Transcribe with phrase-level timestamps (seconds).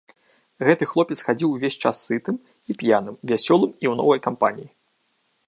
[0.69, 4.69] Гэты хлопец хадзіў увесь час сытым і п'яным, вясёлым і ў новай кампаніі.